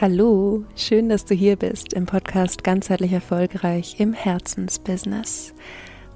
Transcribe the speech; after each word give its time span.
Hallo, 0.00 0.62
schön, 0.76 1.08
dass 1.08 1.24
du 1.24 1.34
hier 1.34 1.56
bist 1.56 1.92
im 1.92 2.06
Podcast 2.06 2.62
Ganzheitlich 2.62 3.12
Erfolgreich 3.12 3.96
im 3.98 4.12
Herzensbusiness. 4.12 5.54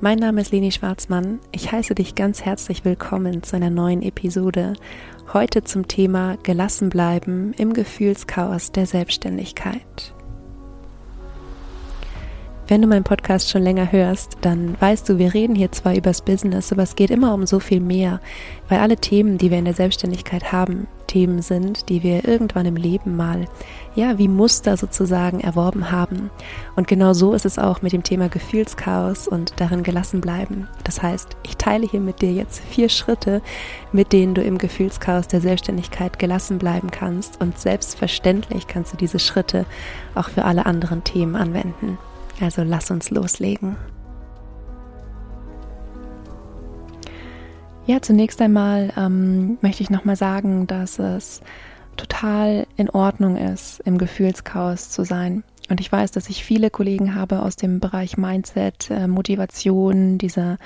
Mein 0.01 0.21
Name 0.21 0.41
ist 0.41 0.53
Leni 0.53 0.71
Schwarzmann. 0.71 1.41
Ich 1.51 1.73
heiße 1.73 1.97
dich 1.97 2.15
ganz 2.15 2.43
herzlich 2.43 2.85
willkommen 2.85 3.43
zu 3.43 3.57
einer 3.57 3.71
neuen 3.71 4.03
Episode. 4.03 4.75
Heute 5.33 5.65
zum 5.65 5.89
Thema 5.89 6.37
Gelassen 6.45 6.91
bleiben 6.91 7.55
im 7.59 7.73
Gefühlschaos 7.73 8.71
der 8.71 8.87
Selbstständigkeit. 8.87 10.15
Wenn 12.69 12.83
du 12.83 12.87
meinen 12.87 13.03
Podcast 13.03 13.51
schon 13.51 13.63
länger 13.63 13.91
hörst, 13.91 14.39
dann 14.43 14.81
weißt 14.81 15.09
du, 15.09 15.19
wir 15.19 15.35
reden 15.35 15.57
hier 15.57 15.73
zwar 15.73 15.97
übers 15.97 16.23
Business, 16.23 16.71
aber 16.71 16.85
es 16.85 16.95
geht 16.95 17.11
immer 17.11 17.35
um 17.35 17.47
so 17.47 17.59
viel 17.59 17.81
mehr, 17.81 18.21
weil 18.69 18.79
alle 18.79 18.97
Themen, 18.97 19.39
die 19.39 19.51
wir 19.51 19.59
in 19.59 19.65
der 19.65 19.75
Selbstständigkeit 19.75 20.53
haben, 20.53 20.87
Themen 21.13 21.43
sind, 21.43 21.91
die 21.91 22.03
wir 22.03 22.27
irgendwann 22.27 22.65
im 22.65 22.77
Leben 22.77 23.17
mal, 23.17 23.47
ja, 23.95 24.17
wie 24.17 24.29
Muster 24.29 24.79
sozusagen 24.79 25.41
erworben 25.41 25.91
haben. 25.91 26.31
Und 26.75 26.89
genau 26.89 27.13
so 27.13 27.35
ist 27.35 27.45
es 27.45 27.59
auch 27.59 27.83
mit 27.83 27.93
dem 27.93 28.03
Thema 28.03 28.31
Gefühlschaos 28.31 29.29
und 29.29 29.53
darin 29.61 29.83
gelassen 29.83 30.23
bleiben. 30.23 30.69
Das 30.85 31.03
heißt, 31.03 31.37
ich 31.43 31.59
teile 31.59 31.87
hier 31.87 32.01
mit 32.01 32.23
dir 32.23 32.33
jetzt 32.33 32.61
vier 32.65 32.89
Schritte, 32.89 33.43
mit 33.93 34.15
denen 34.15 34.33
du 34.33 34.43
im 34.43 34.57
Gefühlschaos 34.57 35.29
der 35.29 35.43
Selbstständigkeit 35.43 36.19
gelassen 36.19 36.57
bleiben 36.57 36.91
kannst. 36.91 37.43
Und 37.43 37.59
selbstverständlich 37.59 38.67
kannst 38.67 38.95
du 38.95 38.97
diese 38.97 39.19
Schritte 39.19 39.67
auch 40.15 40.31
für 40.31 40.47
alle 40.47 40.65
anderen 40.65 41.05
Themen 41.05 41.37
anwenden. 41.37 41.99
Also 42.41 42.63
lass 42.63 42.91
uns 42.91 43.11
loslegen. 43.11 43.77
Ja, 47.85 48.01
zunächst 48.01 48.41
einmal 48.41 48.93
ähm, 48.97 49.59
möchte 49.61 49.83
ich 49.83 49.91
nochmal 49.91 50.15
sagen, 50.15 50.69
dass 50.69 51.01
es 51.01 51.41
total 51.97 52.67
in 52.77 52.89
Ordnung 52.89 53.37
ist, 53.37 53.81
im 53.81 53.99
Gefühlschaos 53.99 54.91
zu 54.91 55.05
sein. 55.05 55.43
Und 55.73 55.81
ich 55.81 55.91
weiß, 55.91 56.11
dass 56.11 56.29
ich 56.29 56.45
viele 56.45 56.69
Kollegen 56.69 57.15
habe 57.15 57.41
aus 57.41 57.57
dem 57.57 57.81
Bereich 57.81 58.19
Mindset, 58.19 58.91
äh, 58.91 59.07
Motivation, 59.07 60.19
dieser 60.19 60.59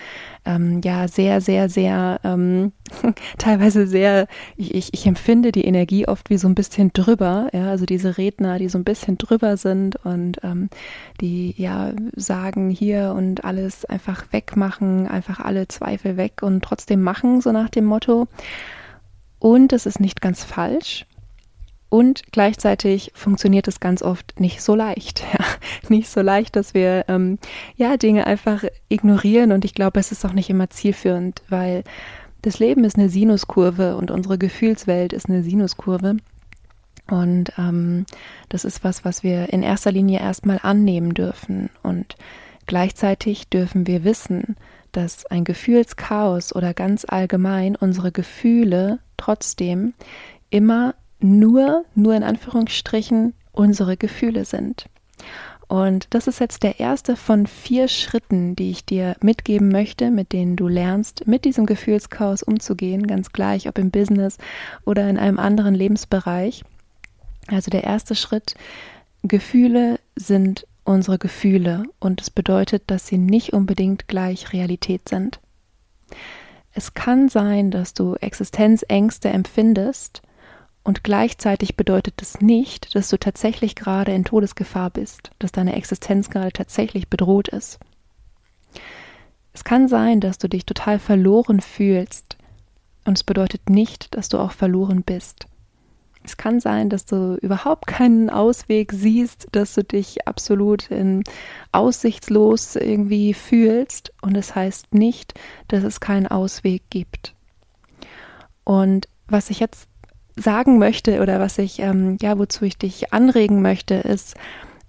ähm, 0.45 0.81
ja 0.83 1.07
sehr, 1.07 1.41
sehr, 1.41 1.69
sehr 1.69 2.19
ähm, 2.25 2.73
teilweise 3.39 3.87
sehr, 3.87 4.27
ich, 4.57 4.75
ich, 4.75 4.93
ich 4.93 5.07
empfinde 5.07 5.53
die 5.53 5.65
Energie 5.65 6.09
oft 6.09 6.29
wie 6.29 6.39
so 6.39 6.49
ein 6.49 6.57
bisschen 6.57 6.93
drüber, 6.93 7.47
ja, 7.53 7.71
also 7.71 7.87
diese 7.87 8.19
Redner, 8.19 8.59
die 8.59 8.69
so 8.69 8.79
ein 8.79 8.85
bisschen 8.85 9.17
drüber 9.17 9.57
sind 9.57 9.95
und 10.05 10.41
ähm, 10.43 10.71
die 11.21 11.55
ja 11.57 11.93
sagen 12.17 12.69
hier 12.71 13.15
und 13.17 13.45
alles 13.45 13.85
einfach 13.85 14.25
wegmachen, 14.33 15.07
einfach 15.07 15.39
alle 15.39 15.69
Zweifel 15.69 16.17
weg 16.17 16.43
und 16.43 16.65
trotzdem 16.65 17.01
machen, 17.01 17.41
so 17.41 17.53
nach 17.53 17.71
dem 17.71 17.85
Motto. 17.85 18.27
Und 19.39 19.73
es 19.73 19.87
ist 19.87 20.01
nicht 20.01 20.21
ganz 20.21 20.43
falsch. 20.43 21.07
Und 21.89 22.33
gleichzeitig 22.33 23.13
funktioniert 23.15 23.69
es 23.69 23.81
ganz 23.81 24.03
oft 24.03 24.39
nicht 24.41 24.63
so 24.63 24.75
leicht. 24.75 25.25
Ja, 25.33 25.45
nicht 25.89 26.09
so 26.09 26.21
leicht, 26.21 26.57
dass 26.57 26.75
wir 26.75 27.05
ähm, 27.09 27.39
ja 27.77 27.97
Dinge 27.97 28.27
einfach 28.27 28.65
ignorieren. 28.89 29.53
Und 29.53 29.65
ich 29.65 29.75
glaube, 29.75 30.01
es 30.01 30.13
ist 30.13 30.25
auch 30.25 30.33
nicht 30.33 30.51
immer 30.51 30.71
zielführend, 30.71 31.43
weil 31.49 31.85
das 32.43 32.59
Leben 32.59 32.85
ist 32.85 32.97
eine 32.97 33.09
Sinuskurve 33.09 33.97
und 33.97 34.11
unsere 34.11 34.39
Gefühlswelt 34.39 35.13
ist 35.13 35.29
eine 35.29 35.43
Sinuskurve. 35.43 36.17
Und 37.11 37.53
ähm, 37.59 38.07
das 38.49 38.65
ist 38.65 38.83
was, 38.85 39.05
was 39.05 39.23
wir 39.23 39.53
in 39.53 39.63
erster 39.63 39.93
Linie 39.93 40.21
erstmal 40.21 40.61
annehmen 40.63 41.15
dürfen. 41.15 41.71
Und 41.83 42.17
gleichzeitig 42.67 43.49
dürfen 43.49 43.87
wir 43.87 44.05
wissen, 44.05 44.57
dass 44.93 45.27
ein 45.27 45.45
Gefühlschaos 45.45 46.55
oder 46.55 46.75
ganz 46.75 47.05
allgemein 47.07 47.77
unsere 47.77 48.13
Gefühle 48.13 48.99
trotzdem 49.17 49.95
immer 50.51 50.95
nur, 51.21 51.85
nur 51.95 52.15
in 52.15 52.23
Anführungsstrichen, 52.23 53.35
unsere 53.53 53.97
Gefühle 53.97 54.45
sind. 54.45 54.87
Und 55.69 56.07
das 56.11 56.29
ist 56.29 56.39
jetzt 56.39 56.63
der 56.63 56.79
erste 56.79 57.17
von 57.17 57.47
vier 57.47 57.89
Schritten, 57.89 58.55
die 58.55 58.71
ich 58.71 58.85
dir 58.85 59.17
mitgeben 59.21 59.69
möchte, 59.69 60.11
mit 60.13 60.33
denen 60.33 60.55
du 60.55 60.69
lernst, 60.69 61.27
mit 61.27 61.45
diesem 61.45 61.67
Gefühlschaos 61.67 62.45
umzugehen, 62.45 63.07
ganz 63.07 63.33
gleich, 63.33 63.69
ob 63.69 63.79
im 63.79 63.91
Business 63.91 64.39
oder 64.85 65.09
in 65.09 65.19
einem 65.19 65.41
anderen 65.41 65.75
Lebensbereich. 65.75 66.65
Also 67.49 67.71
der 67.71 67.85
erste 67.85 68.15
Schritt, 68.15 68.55
Gefühle 69.23 69.99
sind 70.15 70.67
unsere 70.85 71.19
Gefühle 71.19 71.85
und 71.99 72.21
es 72.21 72.31
bedeutet, 72.31 72.85
dass 72.87 73.09
sie 73.09 73.19
nicht 73.19 73.53
unbedingt 73.53 74.07
gleich 74.07 74.53
Realität 74.53 75.09
sind. 75.09 75.41
Es 76.73 76.95
kann 76.95 77.29
sein, 77.29 77.73
dass 77.73 77.93
du 77.93 78.15
Existenzängste 78.17 79.31
empfindest, 79.31 80.23
und 80.87 81.03
gleichzeitig 81.03 81.77
bedeutet 81.77 82.15
das 82.19 82.41
nicht, 82.41 82.95
dass 82.95 83.09
du 83.09 83.19
tatsächlich 83.19 83.75
gerade 83.75 84.13
in 84.13 84.25
Todesgefahr 84.25 84.91
bist, 84.91 85.33
dass 85.41 85.51
deine 85.51 85.75
Existenz 85.75 86.31
gerade 86.31 86.53
tatsächlich 86.53 87.09
bedroht 87.09 87.49
ist. 87.49 87.81
Es 89.53 89.65
kann 89.65 89.89
sein, 89.89 90.21
dass 90.21 90.39
du 90.39 90.49
dich 90.49 90.65
total 90.65 91.01
verloren 91.01 91.61
fühlst 91.61 92.37
und 93.05 93.19
es 93.19 93.25
bedeutet 93.25 93.69
nicht, 93.69 94.15
dass 94.15 94.29
du 94.29 94.39
auch 94.39 94.53
verloren 94.53 95.03
bist. 95.03 95.49
Es 96.23 96.37
kann 96.37 96.61
sein, 96.61 96.89
dass 96.89 97.05
du 97.05 97.37
überhaupt 97.43 97.89
keinen 97.89 98.31
Ausweg 98.31 98.93
siehst, 98.93 99.49
dass 99.51 99.75
du 99.75 99.83
dich 99.83 100.29
absolut 100.29 100.89
in 100.93 101.25
aussichtslos 101.73 102.77
irgendwie 102.77 103.35
fühlst 103.35 104.13
und 104.23 104.37
es 104.37 104.55
heißt 104.55 104.95
nicht, 104.95 105.35
dass 105.67 105.83
es 105.83 105.99
keinen 105.99 106.29
Ausweg 106.29 106.85
gibt. 106.91 107.35
Und 108.63 109.09
was 109.27 109.51
ich 109.51 109.59
jetzt 109.59 109.89
sagen 110.37 110.79
möchte 110.79 111.21
oder 111.21 111.41
was 111.41 111.59
ich, 111.59 111.79
ähm, 111.81 112.19
ja, 112.21 112.39
wozu 112.39 112.65
ich 112.65 112.79
dich 112.79 113.13
anregen 113.13 113.63
möchte, 113.63 113.95
ist, 113.95 114.35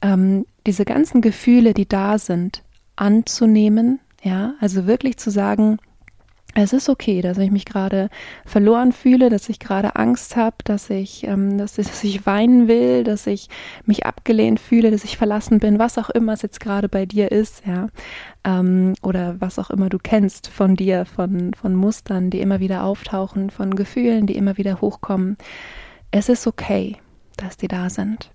ähm, 0.01 0.45
diese 0.65 0.85
ganzen 0.85 1.21
Gefühle, 1.21 1.73
die 1.73 1.87
da 1.87 2.19
sind, 2.19 2.63
anzunehmen, 2.95 3.99
ja, 4.21 4.53
also 4.59 4.85
wirklich 4.87 5.17
zu 5.17 5.31
sagen, 5.31 5.77
es 6.63 6.73
ist 6.73 6.89
okay, 6.89 7.21
dass 7.21 7.37
ich 7.37 7.51
mich 7.51 7.65
gerade 7.65 8.09
verloren 8.43 8.91
fühle, 8.91 9.29
dass 9.29 9.47
ich 9.47 9.59
gerade 9.59 9.95
Angst 9.95 10.35
habe, 10.35 10.55
dass 10.63 10.89
ich, 10.89 11.23
ähm, 11.23 11.59
dass, 11.59 11.75
dass 11.75 12.03
ich 12.03 12.25
weinen 12.25 12.67
will, 12.67 13.03
dass 13.03 13.27
ich 13.27 13.47
mich 13.85 14.07
abgelehnt 14.07 14.59
fühle, 14.59 14.89
dass 14.89 15.03
ich 15.03 15.17
verlassen 15.17 15.59
bin, 15.59 15.77
was 15.77 15.99
auch 15.99 16.09
immer 16.09 16.33
es 16.33 16.41
jetzt 16.41 16.59
gerade 16.59 16.89
bei 16.89 17.05
dir 17.05 17.31
ist, 17.31 17.63
ja, 17.67 17.89
ähm, 18.43 18.95
oder 19.03 19.39
was 19.39 19.59
auch 19.59 19.69
immer 19.69 19.89
du 19.89 19.99
kennst 19.99 20.47
von 20.47 20.75
dir, 20.75 21.05
von 21.05 21.53
von 21.53 21.75
Mustern, 21.75 22.31
die 22.31 22.41
immer 22.41 22.59
wieder 22.59 22.83
auftauchen, 22.85 23.51
von 23.51 23.75
Gefühlen, 23.75 24.25
die 24.25 24.35
immer 24.35 24.57
wieder 24.57 24.81
hochkommen. 24.81 25.37
Es 26.09 26.27
ist 26.27 26.47
okay, 26.47 26.97
dass 27.37 27.57
die 27.57 27.67
da 27.67 27.91
sind. 27.91 28.31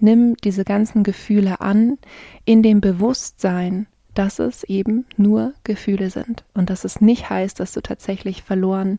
Nimm 0.00 0.34
diese 0.42 0.64
ganzen 0.64 1.02
Gefühle 1.02 1.60
an 1.60 1.98
in 2.46 2.62
dem 2.62 2.80
Bewusstsein, 2.80 3.86
dass 4.14 4.38
es 4.38 4.64
eben 4.64 5.06
nur 5.16 5.54
Gefühle 5.64 6.10
sind 6.10 6.44
und 6.54 6.70
dass 6.70 6.84
es 6.84 7.00
nicht 7.00 7.30
heißt, 7.30 7.58
dass 7.60 7.72
du 7.72 7.80
tatsächlich 7.80 8.42
verloren, 8.42 8.98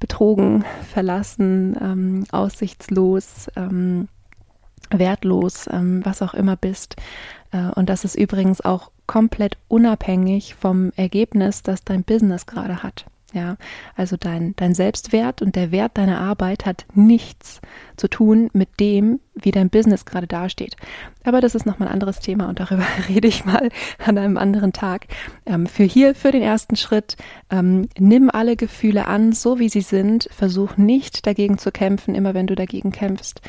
betrogen, 0.00 0.64
verlassen, 0.92 1.76
ähm, 1.80 2.24
aussichtslos, 2.30 3.48
ähm, 3.56 4.08
wertlos, 4.90 5.68
ähm, 5.70 6.04
was 6.04 6.22
auch 6.22 6.34
immer 6.34 6.56
bist. 6.56 6.96
Äh, 7.52 7.70
und 7.74 7.88
das 7.88 8.04
ist 8.04 8.14
übrigens 8.14 8.60
auch 8.60 8.90
komplett 9.06 9.56
unabhängig 9.68 10.54
vom 10.54 10.92
Ergebnis, 10.96 11.62
das 11.62 11.84
dein 11.84 12.04
Business 12.04 12.46
gerade 12.46 12.82
hat. 12.82 13.06
Ja, 13.34 13.58
also 13.94 14.16
dein, 14.16 14.56
dein 14.56 14.72
Selbstwert 14.72 15.42
und 15.42 15.54
der 15.54 15.70
Wert 15.70 15.98
deiner 15.98 16.18
Arbeit 16.18 16.64
hat 16.64 16.86
nichts 16.94 17.60
zu 17.98 18.08
tun 18.08 18.48
mit 18.54 18.80
dem, 18.80 19.20
wie 19.34 19.50
dein 19.50 19.68
Business 19.68 20.06
gerade 20.06 20.26
dasteht. 20.26 20.76
Aber 21.24 21.42
das 21.42 21.54
ist 21.54 21.66
nochmal 21.66 21.88
ein 21.88 21.92
anderes 21.94 22.20
Thema 22.20 22.48
und 22.48 22.58
darüber 22.58 22.84
rede 23.08 23.28
ich 23.28 23.44
mal 23.44 23.68
an 24.02 24.16
einem 24.16 24.38
anderen 24.38 24.72
Tag. 24.72 25.08
Ähm, 25.44 25.66
für 25.66 25.84
hier, 25.84 26.14
für 26.14 26.32
den 26.32 26.40
ersten 26.40 26.74
Schritt, 26.76 27.18
ähm, 27.50 27.88
nimm 27.98 28.30
alle 28.30 28.56
Gefühle 28.56 29.06
an, 29.06 29.32
so 29.32 29.58
wie 29.58 29.68
sie 29.68 29.82
sind. 29.82 30.30
Versuch 30.32 30.78
nicht 30.78 31.26
dagegen 31.26 31.58
zu 31.58 31.70
kämpfen, 31.70 32.14
immer 32.14 32.32
wenn 32.32 32.46
du 32.46 32.54
dagegen 32.54 32.92
kämpfst. 32.92 33.42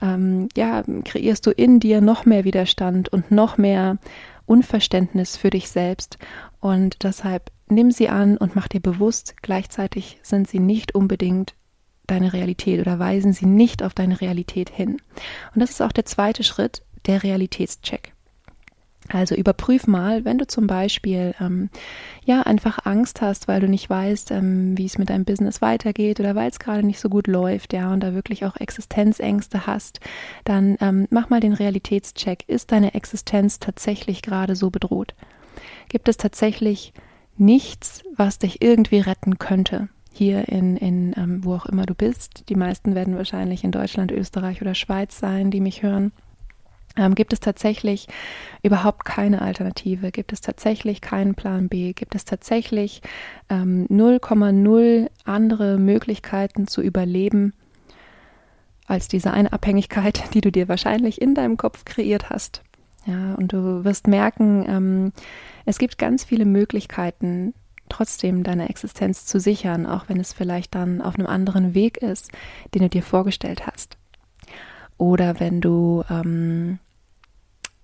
Ähm, 0.00 0.48
ja, 0.56 0.82
kreierst 1.04 1.46
du 1.46 1.50
in 1.50 1.78
dir 1.78 2.00
noch 2.00 2.24
mehr 2.24 2.44
Widerstand 2.44 3.10
und 3.10 3.30
noch 3.30 3.58
mehr 3.58 3.98
Unverständnis 4.46 5.36
für 5.36 5.50
dich 5.50 5.68
selbst. 5.68 6.16
Und 6.60 7.02
deshalb 7.02 7.50
nimm 7.68 7.90
sie 7.90 8.08
an 8.08 8.36
und 8.36 8.54
mach 8.54 8.68
dir 8.68 8.80
bewusst, 8.80 9.34
gleichzeitig 9.42 10.18
sind 10.22 10.48
sie 10.48 10.60
nicht 10.60 10.94
unbedingt 10.94 11.54
deine 12.06 12.32
Realität 12.32 12.80
oder 12.80 12.98
weisen 12.98 13.32
sie 13.32 13.46
nicht 13.46 13.82
auf 13.82 13.94
deine 13.94 14.20
Realität 14.20 14.70
hin. 14.70 14.98
Und 15.54 15.60
das 15.60 15.70
ist 15.70 15.82
auch 15.82 15.92
der 15.92 16.04
zweite 16.04 16.44
Schritt, 16.44 16.82
der 17.06 17.22
Realitätscheck. 17.22 18.12
Also 19.08 19.34
überprüf 19.34 19.86
mal, 19.86 20.24
wenn 20.24 20.38
du 20.38 20.46
zum 20.46 20.66
Beispiel 20.66 21.34
ähm, 21.40 21.70
ja 22.24 22.42
einfach 22.42 22.84
Angst 22.84 23.20
hast, 23.20 23.46
weil 23.46 23.60
du 23.60 23.68
nicht 23.68 23.88
weißt, 23.88 24.32
ähm, 24.32 24.76
wie 24.76 24.86
es 24.86 24.98
mit 24.98 25.10
deinem 25.10 25.24
Business 25.24 25.62
weitergeht 25.62 26.18
oder 26.18 26.34
weil 26.34 26.50
es 26.50 26.58
gerade 26.58 26.84
nicht 26.84 26.98
so 26.98 27.08
gut 27.08 27.28
läuft, 27.28 27.72
ja, 27.72 27.92
und 27.92 28.00
da 28.00 28.14
wirklich 28.14 28.44
auch 28.44 28.56
Existenzängste 28.56 29.66
hast, 29.66 30.00
dann 30.44 30.76
ähm, 30.80 31.06
mach 31.10 31.28
mal 31.28 31.40
den 31.40 31.52
Realitätscheck. 31.52 32.44
Ist 32.48 32.72
deine 32.72 32.94
Existenz 32.94 33.60
tatsächlich 33.60 34.22
gerade 34.22 34.56
so 34.56 34.70
bedroht? 34.70 35.14
Gibt 35.88 36.08
es 36.08 36.16
tatsächlich 36.16 36.92
nichts, 37.38 38.02
was 38.16 38.38
dich 38.38 38.62
irgendwie 38.62 39.00
retten 39.00 39.38
könnte. 39.38 39.88
hier 40.12 40.48
in, 40.48 40.78
in 40.78 41.12
ähm, 41.16 41.44
wo 41.44 41.54
auch 41.54 41.66
immer 41.66 41.84
du 41.84 41.94
bist. 41.94 42.48
Die 42.48 42.54
meisten 42.54 42.94
werden 42.94 43.18
wahrscheinlich 43.18 43.64
in 43.64 43.70
Deutschland, 43.70 44.10
Österreich 44.12 44.62
oder 44.62 44.74
Schweiz 44.74 45.18
sein, 45.18 45.50
die 45.50 45.60
mich 45.60 45.82
hören. 45.82 46.12
Ähm, 46.96 47.14
gibt 47.14 47.32
es 47.32 47.40
tatsächlich 47.40 48.08
überhaupt 48.62 49.04
keine 49.04 49.42
Alternative? 49.42 50.10
Gibt 50.10 50.32
es 50.32 50.40
tatsächlich 50.40 51.00
keinen 51.00 51.34
Plan 51.34 51.68
B? 51.68 51.92
Gibt 51.92 52.14
es 52.14 52.24
tatsächlich 52.24 53.02
ähm, 53.50 53.86
0,0 53.90 55.10
andere 55.24 55.78
Möglichkeiten 55.78 56.66
zu 56.66 56.80
überleben 56.80 57.52
als 58.86 59.08
diese 59.08 59.32
eine 59.32 59.52
Abhängigkeit, 59.52 60.22
die 60.34 60.40
du 60.40 60.50
dir 60.50 60.68
wahrscheinlich 60.68 61.20
in 61.20 61.34
deinem 61.34 61.56
Kopf 61.56 61.84
kreiert 61.84 62.30
hast? 62.30 62.62
Ja, 63.06 63.34
und 63.34 63.52
du 63.52 63.84
wirst 63.84 64.08
merken, 64.08 64.64
ähm, 64.68 65.12
es 65.64 65.78
gibt 65.78 65.96
ganz 65.98 66.24
viele 66.24 66.44
Möglichkeiten, 66.44 67.54
trotzdem 67.88 68.42
deine 68.42 68.68
Existenz 68.68 69.26
zu 69.26 69.38
sichern, 69.38 69.86
auch 69.86 70.08
wenn 70.08 70.18
es 70.18 70.32
vielleicht 70.32 70.74
dann 70.74 71.00
auf 71.00 71.14
einem 71.14 71.28
anderen 71.28 71.72
Weg 71.74 71.98
ist, 71.98 72.32
den 72.74 72.82
du 72.82 72.88
dir 72.88 73.02
vorgestellt 73.02 73.66
hast. 73.66 73.96
Oder 74.98 75.38
wenn 75.38 75.60
du 75.60 76.02
ähm, 76.10 76.80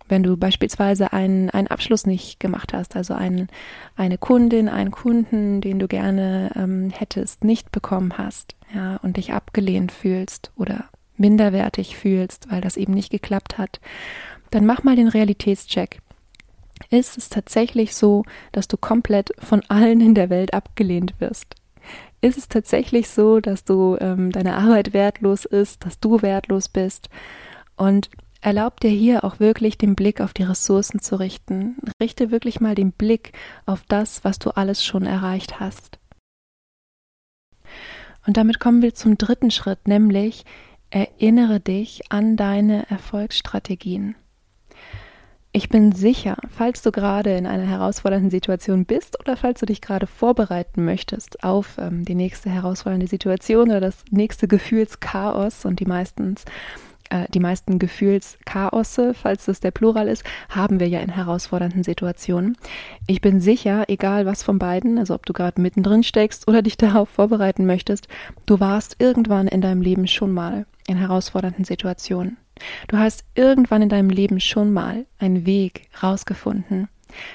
wenn 0.08 0.22
du 0.22 0.36
beispielsweise 0.36 1.14
einen, 1.14 1.48
einen 1.48 1.68
Abschluss 1.68 2.06
nicht 2.06 2.38
gemacht 2.38 2.74
hast, 2.74 2.96
also 2.96 3.14
ein, 3.14 3.48
eine 3.96 4.18
Kundin, 4.18 4.68
einen 4.68 4.90
Kunden, 4.90 5.62
den 5.62 5.78
du 5.78 5.88
gerne 5.88 6.50
ähm, 6.54 6.90
hättest, 6.90 7.44
nicht 7.44 7.72
bekommen 7.72 8.18
hast, 8.18 8.54
ja, 8.74 8.96
und 8.96 9.16
dich 9.16 9.32
abgelehnt 9.32 9.90
fühlst 9.90 10.52
oder 10.56 10.84
minderwertig 11.16 11.96
fühlst, 11.96 12.50
weil 12.50 12.60
das 12.60 12.76
eben 12.76 12.92
nicht 12.92 13.10
geklappt 13.10 13.56
hat, 13.56 13.80
dann 14.52 14.66
mach 14.66 14.84
mal 14.84 14.96
den 14.96 15.08
Realitätscheck. 15.08 16.00
Ist 16.90 17.18
es 17.18 17.28
tatsächlich 17.28 17.94
so, 17.94 18.24
dass 18.52 18.68
du 18.68 18.76
komplett 18.76 19.32
von 19.38 19.62
allen 19.68 20.00
in 20.00 20.14
der 20.14 20.30
Welt 20.30 20.54
abgelehnt 20.54 21.14
wirst? 21.18 21.54
Ist 22.20 22.38
es 22.38 22.48
tatsächlich 22.48 23.08
so, 23.08 23.40
dass 23.40 23.64
du 23.64 23.96
ähm, 24.00 24.30
deine 24.30 24.56
Arbeit 24.56 24.92
wertlos 24.92 25.44
ist, 25.44 25.84
dass 25.84 25.98
du 25.98 26.22
wertlos 26.22 26.68
bist? 26.68 27.08
Und 27.76 28.10
Erlaub 28.44 28.80
dir 28.80 28.90
hier 28.90 29.22
auch 29.22 29.38
wirklich 29.38 29.78
den 29.78 29.94
Blick 29.94 30.20
auf 30.20 30.32
die 30.32 30.42
Ressourcen 30.42 31.00
zu 31.00 31.14
richten. 31.14 31.76
Richte 32.00 32.32
wirklich 32.32 32.60
mal 32.60 32.74
den 32.74 32.90
Blick 32.90 33.32
auf 33.66 33.84
das, 33.86 34.24
was 34.24 34.40
du 34.40 34.50
alles 34.50 34.84
schon 34.84 35.06
erreicht 35.06 35.60
hast. 35.60 36.00
Und 38.26 38.36
damit 38.36 38.58
kommen 38.58 38.82
wir 38.82 38.94
zum 38.94 39.16
dritten 39.16 39.52
Schritt, 39.52 39.86
nämlich 39.86 40.44
erinnere 40.90 41.60
dich 41.60 42.10
an 42.10 42.36
deine 42.36 42.90
Erfolgsstrategien. 42.90 44.16
Ich 45.54 45.68
bin 45.68 45.92
sicher, 45.92 46.38
falls 46.48 46.80
du 46.80 46.90
gerade 46.90 47.36
in 47.36 47.46
einer 47.46 47.66
herausfordernden 47.66 48.30
Situation 48.30 48.86
bist 48.86 49.20
oder 49.20 49.36
falls 49.36 49.60
du 49.60 49.66
dich 49.66 49.82
gerade 49.82 50.06
vorbereiten 50.06 50.82
möchtest 50.82 51.44
auf 51.44 51.76
ähm, 51.76 52.06
die 52.06 52.14
nächste 52.14 52.48
herausfordernde 52.48 53.06
Situation 53.06 53.68
oder 53.68 53.80
das 53.80 54.02
nächste 54.10 54.48
Gefühlschaos 54.48 55.66
und 55.66 55.78
die 55.80 55.84
meistens 55.84 56.46
äh, 57.10 57.26
die 57.34 57.40
meisten 57.40 57.78
Gefühlschaosse, 57.78 59.12
falls 59.12 59.44
das 59.44 59.60
der 59.60 59.72
Plural 59.72 60.08
ist, 60.08 60.24
haben 60.48 60.80
wir 60.80 60.88
ja 60.88 61.00
in 61.00 61.10
herausfordernden 61.10 61.82
Situationen. 61.82 62.56
Ich 63.06 63.20
bin 63.20 63.42
sicher, 63.42 63.84
egal 63.88 64.24
was 64.24 64.42
von 64.42 64.58
beiden, 64.58 64.96
also 64.96 65.14
ob 65.14 65.26
du 65.26 65.34
gerade 65.34 65.60
mittendrin 65.60 66.02
steckst 66.02 66.48
oder 66.48 66.62
dich 66.62 66.76
darauf 66.78 67.10
vorbereiten 67.10 67.66
möchtest, 67.66 68.08
du 68.46 68.58
warst 68.58 68.96
irgendwann 69.00 69.48
in 69.48 69.60
deinem 69.60 69.82
Leben 69.82 70.06
schon 70.06 70.32
mal 70.32 70.64
in 70.86 70.96
herausfordernden 70.96 71.66
Situationen. 71.66 72.38
Du 72.88 72.98
hast 72.98 73.24
irgendwann 73.34 73.82
in 73.82 73.88
deinem 73.88 74.10
Leben 74.10 74.40
schon 74.40 74.72
mal 74.72 75.06
einen 75.18 75.46
Weg 75.46 75.88
rausgefunden. 76.02 76.88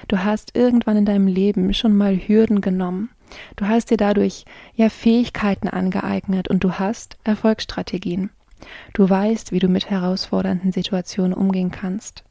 Du 0.08 0.18
hast 0.18 0.56
irgendwann 0.56 0.96
in 0.96 1.04
deinem 1.04 1.26
Leben 1.26 1.72
schon 1.74 1.96
mal 1.96 2.16
Hürden 2.16 2.60
genommen. 2.60 3.10
Du 3.56 3.68
hast 3.68 3.90
dir 3.90 3.96
dadurch 3.96 4.44
ja 4.74 4.88
Fähigkeiten 4.88 5.68
angeeignet 5.68 6.48
und 6.48 6.64
du 6.64 6.74
hast 6.74 7.18
Erfolgsstrategien. 7.24 8.30
Du 8.94 9.08
weißt, 9.08 9.52
wie 9.52 9.58
du 9.58 9.68
mit 9.68 9.90
herausfordernden 9.90 10.72
Situationen 10.72 11.32
umgehen 11.32 11.70
kannst. 11.70 12.24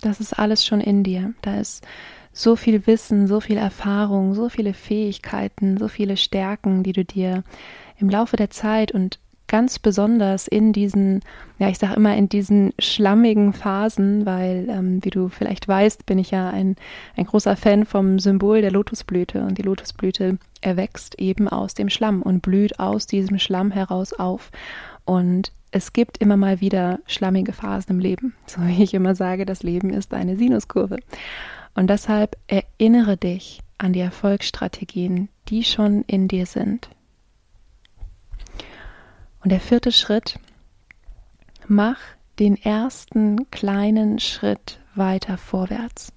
Das 0.00 0.20
ist 0.20 0.38
alles 0.38 0.64
schon 0.64 0.80
in 0.80 1.04
dir. 1.04 1.34
Da 1.42 1.58
ist 1.58 1.86
so 2.32 2.56
viel 2.56 2.86
Wissen, 2.86 3.26
so 3.26 3.40
viel 3.40 3.56
Erfahrung, 3.56 4.34
so 4.34 4.48
viele 4.48 4.72
Fähigkeiten, 4.72 5.78
so 5.78 5.88
viele 5.88 6.16
Stärken, 6.16 6.82
die 6.82 6.92
du 6.92 7.04
dir 7.04 7.44
im 7.98 8.08
Laufe 8.08 8.36
der 8.36 8.50
Zeit 8.50 8.92
und 8.92 9.18
ganz 9.50 9.80
besonders 9.80 10.46
in 10.46 10.72
diesen, 10.72 11.20
ja, 11.58 11.68
ich 11.68 11.78
sage 11.78 11.94
immer 11.94 12.16
in 12.16 12.28
diesen 12.28 12.72
schlammigen 12.78 13.52
Phasen, 13.52 14.24
weil, 14.24 14.68
ähm, 14.70 15.04
wie 15.04 15.10
du 15.10 15.28
vielleicht 15.28 15.66
weißt, 15.66 16.06
bin 16.06 16.20
ich 16.20 16.30
ja 16.30 16.48
ein, 16.50 16.76
ein 17.16 17.26
großer 17.26 17.56
Fan 17.56 17.84
vom 17.84 18.20
Symbol 18.20 18.62
der 18.62 18.70
Lotusblüte 18.70 19.42
und 19.42 19.58
die 19.58 19.62
Lotusblüte 19.62 20.38
erwächst 20.60 21.18
eben 21.18 21.48
aus 21.48 21.74
dem 21.74 21.90
Schlamm 21.90 22.22
und 22.22 22.42
blüht 22.42 22.78
aus 22.78 23.08
diesem 23.08 23.40
Schlamm 23.40 23.72
heraus 23.72 24.12
auf. 24.12 24.52
Und 25.04 25.50
es 25.72 25.92
gibt 25.92 26.18
immer 26.18 26.36
mal 26.36 26.60
wieder 26.60 27.00
schlammige 27.06 27.52
Phasen 27.52 27.96
im 27.96 27.98
Leben. 27.98 28.34
So 28.46 28.60
wie 28.62 28.84
ich 28.84 28.94
immer 28.94 29.16
sage, 29.16 29.46
das 29.46 29.64
Leben 29.64 29.90
ist 29.90 30.14
eine 30.14 30.36
Sinuskurve. 30.36 30.98
Und 31.74 31.90
deshalb 31.90 32.36
erinnere 32.46 33.16
dich 33.16 33.62
an 33.78 33.92
die 33.92 34.00
Erfolgsstrategien, 34.00 35.28
die 35.48 35.64
schon 35.64 36.04
in 36.06 36.28
dir 36.28 36.46
sind. 36.46 36.88
Und 39.42 39.50
der 39.52 39.60
vierte 39.60 39.92
Schritt, 39.92 40.38
mach 41.66 41.98
den 42.38 42.56
ersten 42.56 43.50
kleinen 43.50 44.18
Schritt 44.18 44.80
weiter 44.94 45.38
vorwärts. 45.38 46.12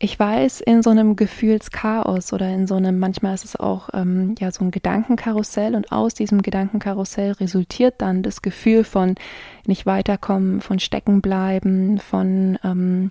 Ich 0.00 0.18
weiß, 0.18 0.60
in 0.60 0.82
so 0.82 0.90
einem 0.90 1.16
Gefühlschaos 1.16 2.32
oder 2.32 2.48
in 2.48 2.68
so 2.68 2.76
einem, 2.76 3.00
manchmal 3.00 3.34
ist 3.34 3.44
es 3.44 3.56
auch 3.56 3.88
ähm, 3.92 4.36
ja 4.38 4.52
so 4.52 4.64
ein 4.64 4.70
Gedankenkarussell 4.70 5.74
und 5.74 5.90
aus 5.90 6.14
diesem 6.14 6.40
Gedankenkarussell 6.40 7.32
resultiert 7.32 7.96
dann 7.98 8.22
das 8.22 8.40
Gefühl 8.40 8.84
von 8.84 9.16
nicht 9.66 9.86
weiterkommen, 9.86 10.60
von 10.60 10.78
steckenbleiben, 10.78 11.98
von 11.98 12.60
ähm, 12.62 13.10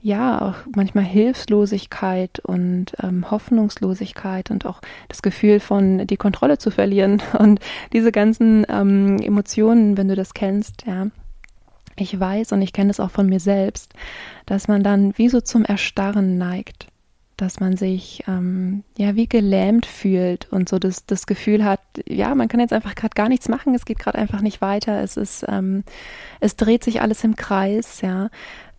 ja 0.00 0.40
auch 0.40 0.54
manchmal 0.74 1.04
Hilflosigkeit 1.04 2.38
und 2.40 2.92
ähm, 3.02 3.30
Hoffnungslosigkeit 3.30 4.50
und 4.50 4.66
auch 4.66 4.80
das 5.08 5.22
Gefühl 5.22 5.60
von 5.60 6.06
die 6.06 6.16
Kontrolle 6.16 6.58
zu 6.58 6.70
verlieren 6.70 7.22
und 7.38 7.60
diese 7.92 8.12
ganzen 8.12 8.66
ähm, 8.68 9.18
Emotionen, 9.20 9.96
wenn 9.96 10.08
du 10.08 10.14
das 10.14 10.34
kennst, 10.34 10.86
ja, 10.86 11.08
ich 11.96 12.18
weiß 12.18 12.52
und 12.52 12.62
ich 12.62 12.72
kenne 12.72 12.90
es 12.90 13.00
auch 13.00 13.10
von 13.10 13.28
mir 13.28 13.40
selbst, 13.40 13.94
dass 14.44 14.68
man 14.68 14.82
dann 14.82 15.16
wie 15.16 15.28
so 15.28 15.40
zum 15.40 15.64
Erstarren 15.64 16.36
neigt, 16.36 16.88
dass 17.36 17.60
man 17.60 17.76
sich 17.76 18.24
ähm, 18.28 18.82
ja 18.96 19.14
wie 19.14 19.28
gelähmt 19.28 19.86
fühlt 19.86 20.50
und 20.52 20.68
so 20.68 20.78
das, 20.78 21.06
das 21.06 21.26
Gefühl 21.26 21.64
hat, 21.64 21.80
ja, 22.06 22.34
man 22.34 22.48
kann 22.48 22.60
jetzt 22.60 22.72
einfach 22.72 22.94
gerade 22.94 23.14
gar 23.14 23.28
nichts 23.28 23.48
machen, 23.48 23.74
es 23.74 23.84
geht 23.84 23.98
gerade 23.98 24.18
einfach 24.18 24.40
nicht 24.40 24.60
weiter, 24.60 25.02
es 25.02 25.16
ist, 25.16 25.44
ähm, 25.48 25.84
es 26.40 26.56
dreht 26.56 26.84
sich 26.84 27.00
alles 27.00 27.24
im 27.24 27.36
Kreis, 27.36 28.00
ja. 28.00 28.30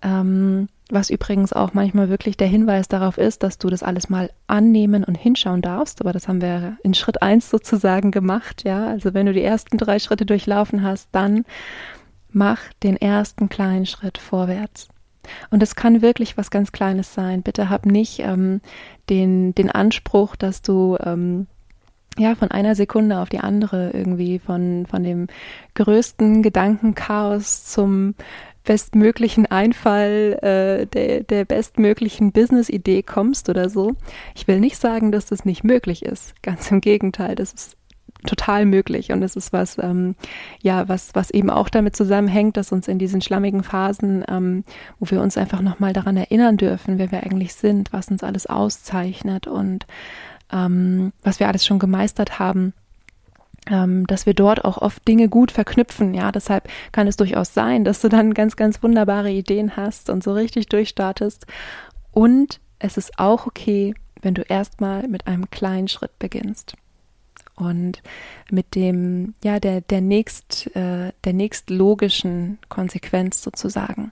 Ähm, 0.01 0.69
was 0.91 1.09
übrigens 1.09 1.53
auch 1.53 1.73
manchmal 1.73 2.09
wirklich 2.09 2.37
der 2.37 2.47
Hinweis 2.47 2.87
darauf 2.87 3.17
ist, 3.17 3.43
dass 3.43 3.57
du 3.57 3.69
das 3.69 3.83
alles 3.83 4.09
mal 4.09 4.31
annehmen 4.47 5.03
und 5.03 5.15
hinschauen 5.15 5.61
darfst. 5.61 6.01
Aber 6.01 6.13
das 6.13 6.27
haben 6.27 6.41
wir 6.41 6.77
in 6.83 6.93
Schritt 6.93 7.21
eins 7.21 7.49
sozusagen 7.49 8.11
gemacht, 8.11 8.63
ja. 8.63 8.87
Also 8.87 9.13
wenn 9.13 9.25
du 9.25 9.33
die 9.33 9.43
ersten 9.43 9.77
drei 9.77 9.99
Schritte 9.99 10.25
durchlaufen 10.25 10.83
hast, 10.83 11.09
dann 11.11 11.45
mach 12.31 12.59
den 12.83 12.97
ersten 12.97 13.49
kleinen 13.49 13.85
Schritt 13.85 14.17
vorwärts. 14.17 14.87
Und 15.49 15.61
es 15.61 15.75
kann 15.75 16.01
wirklich 16.01 16.37
was 16.37 16.51
ganz 16.51 16.71
Kleines 16.71 17.13
sein. 17.13 17.41
Bitte 17.41 17.69
hab 17.69 17.85
nicht 17.85 18.19
ähm, 18.19 18.61
den, 19.09 19.53
den 19.55 19.69
Anspruch, 19.69 20.35
dass 20.35 20.61
du 20.61 20.97
ähm, 21.03 21.47
ja 22.17 22.35
von 22.35 22.51
einer 22.51 22.75
Sekunde 22.75 23.19
auf 23.19 23.29
die 23.29 23.39
andere 23.39 23.91
irgendwie 23.91 24.39
von, 24.39 24.85
von 24.89 25.03
dem 25.03 25.27
größten 25.75 26.43
Gedankenchaos 26.43 27.65
zum 27.65 28.15
bestmöglichen 28.67 29.45
Einfall 29.45 30.37
äh, 30.41 30.85
der, 30.87 31.23
der 31.23 31.45
bestmöglichen 31.45 32.33
Business-Idee 32.33 33.01
kommst 33.01 33.47
oder 33.49 33.69
so. 33.69 33.95
Ich 34.35 34.47
will 34.47 34.59
nicht 34.59 34.77
sagen, 34.77 35.11
dass 35.11 35.25
das 35.25 35.45
nicht 35.45 35.63
möglich 35.63 36.03
ist. 36.03 36.39
Ganz 36.43 36.69
im 36.69 36.81
Gegenteil, 36.81 37.35
das 37.35 37.53
ist 37.53 37.77
total 38.25 38.65
möglich. 38.65 39.13
Und 39.13 39.23
es 39.23 39.37
ist 39.37 39.53
was, 39.53 39.77
ähm, 39.77 40.15
ja, 40.61 40.89
was, 40.89 41.15
was 41.15 41.31
eben 41.31 41.49
auch 41.49 41.69
damit 41.69 41.95
zusammenhängt, 41.95 42.57
dass 42.57 42.73
uns 42.73 42.89
in 42.89 42.99
diesen 42.99 43.21
schlammigen 43.21 43.63
Phasen, 43.63 44.25
ähm, 44.27 44.65
wo 44.99 45.09
wir 45.09 45.21
uns 45.21 45.37
einfach 45.37 45.61
nochmal 45.61 45.93
daran 45.93 46.17
erinnern 46.17 46.57
dürfen, 46.57 46.99
wer 46.99 47.09
wir 47.09 47.23
eigentlich 47.23 47.53
sind, 47.53 47.93
was 47.93 48.09
uns 48.09 48.21
alles 48.21 48.47
auszeichnet 48.47 49.47
und 49.47 49.87
ähm, 50.51 51.13
was 51.23 51.39
wir 51.39 51.47
alles 51.47 51.65
schon 51.65 51.79
gemeistert 51.79 52.37
haben, 52.37 52.73
ähm, 53.69 54.07
dass 54.07 54.25
wir 54.25 54.33
dort 54.33 54.65
auch 54.65 54.77
oft 54.77 55.07
Dinge 55.07 55.29
gut 55.29 55.51
verknüpfen. 55.51 56.13
Ja, 56.13 56.31
deshalb 56.31 56.69
kann 56.91 57.07
es 57.07 57.17
durchaus 57.17 57.53
sein, 57.53 57.83
dass 57.83 58.01
du 58.01 58.09
dann 58.09 58.33
ganz, 58.33 58.55
ganz 58.55 58.81
wunderbare 58.81 59.31
Ideen 59.31 59.75
hast 59.75 60.09
und 60.09 60.23
so 60.23 60.33
richtig 60.33 60.67
durchstartest. 60.67 61.45
Und 62.11 62.59
es 62.79 62.97
ist 62.97 63.19
auch 63.19 63.47
okay, 63.47 63.93
wenn 64.21 64.33
du 64.33 64.41
erstmal 64.41 65.07
mit 65.07 65.27
einem 65.27 65.49
kleinen 65.49 65.87
Schritt 65.87 66.17
beginnst 66.19 66.75
und 67.55 68.01
mit 68.51 68.75
dem, 68.75 69.35
ja, 69.43 69.59
der, 69.59 69.81
der 69.81 70.01
nächst, 70.01 70.75
äh, 70.75 71.11
der 71.23 71.33
nächst 71.33 71.69
logischen 71.69 72.59
Konsequenz 72.69 73.41
sozusagen 73.41 74.11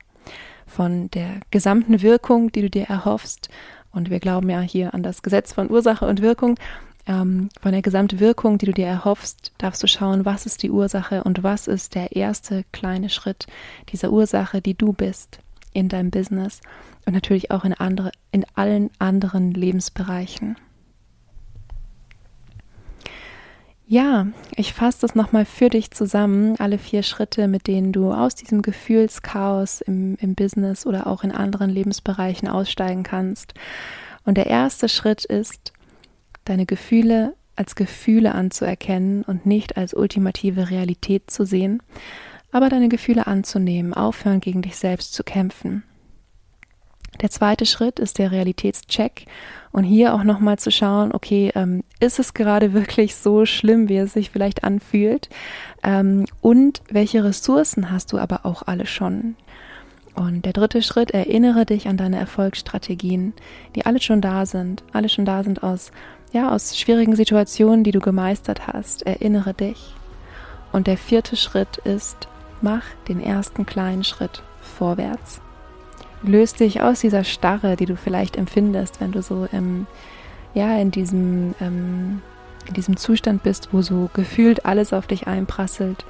von 0.68 1.10
der 1.12 1.40
gesamten 1.52 2.02
Wirkung, 2.02 2.52
die 2.52 2.62
du 2.62 2.70
dir 2.70 2.86
erhoffst. 2.86 3.50
Und 3.92 4.10
wir 4.10 4.20
glauben 4.20 4.50
ja 4.50 4.60
hier 4.60 4.94
an 4.94 5.04
das 5.04 5.24
Gesetz 5.24 5.54
von 5.54 5.70
Ursache 5.70 6.06
und 6.06 6.22
Wirkung. 6.22 6.58
Ähm, 7.08 7.50
von 7.62 7.72
der 7.72 7.82
Gesamtwirkung, 7.82 8.58
die 8.58 8.66
du 8.66 8.72
dir 8.72 8.88
erhoffst, 8.88 9.52
darfst 9.58 9.84
du 9.84 9.88
schauen, 9.88 10.26
was 10.26 10.46
ist 10.46 10.64
die 10.64 10.72
Ursache 10.72 11.24
und 11.24 11.44
was 11.44 11.68
ist 11.68 11.96
der 11.96 12.16
erste 12.16 12.64
kleine 12.72 13.10
Schritt 13.10 13.48
dieser 13.90 14.12
Ursache, 14.12 14.62
die 14.62 14.76
du 14.76 14.94
bist 14.94 15.40
in 15.74 15.90
deinem 15.90 16.10
Business 16.10 16.62
und 17.06 17.14
natürlich 17.14 17.52
auch 17.52 17.66
in 17.66 17.74
andere, 17.74 18.12
in 18.32 18.46
allen 18.56 18.90
anderen 18.98 19.52
Lebensbereichen. 19.52 20.56
Ja, 23.88 24.26
ich 24.56 24.74
fasse 24.74 25.02
das 25.02 25.14
nochmal 25.14 25.46
für 25.46 25.70
dich 25.70 25.92
zusammen, 25.92 26.56
alle 26.58 26.80
vier 26.80 27.04
Schritte, 27.04 27.48
mit 27.48 27.68
denen 27.68 27.92
du 27.92 28.12
aus 28.12 28.34
diesem 28.34 28.64
Gefühlschaos 28.64 29.82
im, 29.82 30.18
im 30.20 30.34
Business 30.34 30.88
oder 30.88 31.06
auch 31.06 31.24
in 31.24 31.32
anderen 31.32 31.70
Lebensbereichen 31.70 32.48
aussteigen 32.48 33.04
kannst. 33.04 33.54
Und 34.24 34.38
der 34.38 34.48
erste 34.48 34.90
Schritt 34.90 35.24
ist, 35.24 35.72
deine 36.46 36.66
Gefühle 36.66 37.34
als 37.56 37.76
Gefühle 37.76 38.34
anzuerkennen 38.36 39.24
und 39.24 39.46
nicht 39.46 39.78
als 39.78 39.94
ultimative 39.94 40.70
Realität 40.70 41.32
zu 41.32 41.46
sehen, 41.46 41.82
aber 42.52 42.70
deine 42.70 42.90
Gefühle 42.90 43.28
anzunehmen, 43.28 43.94
aufhören 43.94 44.42
gegen 44.42 44.62
dich 44.62 44.76
selbst 44.78 45.14
zu 45.14 45.24
kämpfen. 45.24 45.84
Der 47.22 47.30
zweite 47.30 47.66
Schritt 47.66 48.00
ist 48.00 48.18
der 48.18 48.32
Realitätscheck 48.32 49.26
und 49.72 49.84
hier 49.86 50.14
auch 50.14 50.24
nochmal 50.24 50.60
zu 50.60 50.70
schauen, 50.70 51.14
okay, 51.14 51.52
ähm, 51.56 51.84
ist 52.00 52.20
es 52.20 52.34
gerade 52.34 52.74
wirklich 52.74 53.16
so 53.16 53.46
schlimm, 53.46 53.90
wie 53.90 53.98
es 53.98 54.14
sich 54.14 54.32
vielleicht 54.32 54.64
anfühlt? 54.64 55.30
Ähm, 55.84 56.26
und 56.42 56.82
welche 56.90 57.24
Ressourcen 57.24 57.92
hast 57.92 58.12
du 58.12 58.18
aber 58.18 58.46
auch 58.46 58.64
alle 58.68 58.86
schon? 58.86 59.36
Und 60.14 60.46
der 60.46 60.54
dritte 60.54 60.82
Schritt, 60.82 61.12
erinnere 61.12 61.66
dich 61.66 61.88
an 61.88 61.98
deine 61.98 62.18
Erfolgsstrategien, 62.18 63.34
die 63.76 63.86
alle 63.86 64.02
schon 64.02 64.22
da 64.22 64.46
sind, 64.46 64.84
alle 64.94 65.10
schon 65.10 65.26
da 65.26 65.44
sind 65.44 65.62
aus, 65.62 65.92
ja, 66.36 66.52
aus 66.52 66.78
schwierigen 66.78 67.16
Situationen, 67.16 67.84
die 67.84 67.92
du 67.92 68.00
gemeistert 68.00 68.68
hast. 68.68 69.04
Erinnere 69.08 69.54
dich. 69.54 69.96
Und 70.72 70.88
der 70.88 70.98
vierte 70.98 71.36
Schritt 71.36 71.78
ist, 71.78 72.28
mach 72.62 72.84
den 73.08 73.22
ersten 73.22 73.66
kleinen 73.66 74.04
Schritt 74.04 74.44
vorwärts 74.62 75.42
löst 76.28 76.60
dich 76.60 76.82
aus 76.82 77.00
dieser 77.00 77.24
Starre, 77.24 77.76
die 77.76 77.86
du 77.86 77.96
vielleicht 77.96 78.38
empfindest, 78.38 79.02
wenn 79.02 79.12
du 79.12 79.22
so 79.22 79.48
im, 79.52 79.88
ja, 80.54 80.78
in 80.78 80.92
diesem, 80.92 81.56
ähm, 81.62 82.22
in 82.68 82.74
diesem 82.74 82.98
Zustand 82.98 83.44
bist, 83.44 83.70
wo 83.72 83.82
so 83.82 84.10
gefühlt 84.14 84.66
alles 84.66 84.94
auf 84.94 85.08
dich 85.08 85.28
einprasselt. 85.28 86.06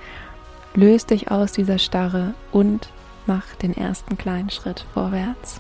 Löst 0.74 1.10
dich 1.10 1.32
aus 1.32 1.52
dieser 1.52 1.78
Starre 1.78 2.34
und 2.52 2.90
mach 3.26 3.56
den 3.56 3.76
ersten 3.76 4.18
kleinen 4.18 4.50
Schritt 4.50 4.86
vorwärts. 4.94 5.60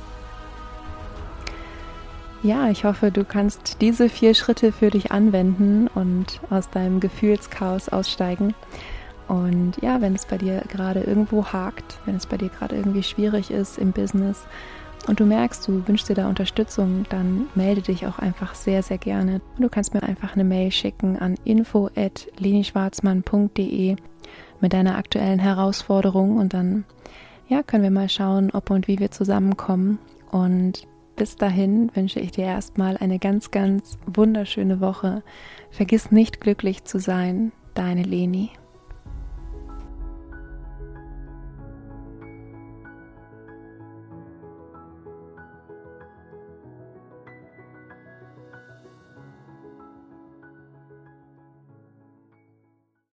Ja, 2.45 2.69
ich 2.69 2.85
hoffe, 2.85 3.09
du 3.09 3.25
kannst 3.25 3.81
diese 3.81 4.07
vier 4.07 4.35
Schritte 4.35 4.71
für 4.71 4.91
dich 4.91 5.11
anwenden 5.11 5.87
und 5.87 6.39
aus 6.51 6.69
deinem 6.69 6.99
Gefühlschaos 6.99 7.89
aussteigen. 7.89 8.53
Und 9.27 9.77
ja, 9.81 9.99
wenn 9.99 10.13
es 10.13 10.27
bei 10.27 10.37
dir 10.37 10.61
gerade 10.69 10.99
irgendwo 10.99 11.47
hakt, 11.47 11.97
wenn 12.05 12.17
es 12.17 12.27
bei 12.27 12.37
dir 12.37 12.49
gerade 12.49 12.75
irgendwie 12.75 13.01
schwierig 13.01 13.49
ist 13.49 13.79
im 13.79 13.93
Business 13.93 14.45
und 15.07 15.19
du 15.19 15.25
merkst, 15.25 15.67
du 15.67 15.87
wünschst 15.87 16.07
dir 16.07 16.13
da 16.13 16.29
Unterstützung, 16.29 17.07
dann 17.09 17.47
melde 17.55 17.81
dich 17.81 18.05
auch 18.05 18.19
einfach 18.19 18.53
sehr, 18.53 18.83
sehr 18.83 18.99
gerne. 18.99 19.41
Du 19.57 19.67
kannst 19.67 19.95
mir 19.95 20.03
einfach 20.03 20.35
eine 20.35 20.43
Mail 20.43 20.71
schicken 20.71 21.17
an 21.17 21.37
info@lenischwarzmann.de 21.45 23.95
mit 24.61 24.73
deiner 24.73 24.99
aktuellen 24.99 25.39
Herausforderung 25.39 26.37
und 26.37 26.53
dann 26.53 26.85
ja, 27.47 27.63
können 27.63 27.81
wir 27.81 27.89
mal 27.89 28.09
schauen, 28.09 28.51
ob 28.51 28.69
und 28.69 28.87
wie 28.87 28.99
wir 28.99 29.09
zusammenkommen. 29.09 29.97
Und 30.29 30.85
bis 31.15 31.35
dahin 31.35 31.95
wünsche 31.95 32.19
ich 32.19 32.31
dir 32.31 32.45
erstmal 32.45 32.97
eine 32.97 33.19
ganz, 33.19 33.51
ganz 33.51 33.97
wunderschöne 34.05 34.81
Woche. 34.81 35.23
Vergiss 35.71 36.11
nicht 36.11 36.41
glücklich 36.41 36.83
zu 36.83 36.99
sein. 36.99 37.51
Deine 37.73 38.03
Leni. 38.03 38.51